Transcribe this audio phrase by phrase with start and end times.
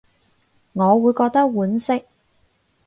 [0.73, 2.05] 我會覺得婉惜